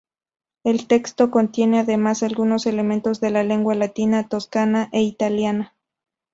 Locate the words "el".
0.63-0.87